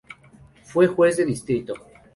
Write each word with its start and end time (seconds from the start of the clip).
Fue 0.63 0.87
juez 0.87 1.17
de 1.17 1.25
distrito. 1.25 1.75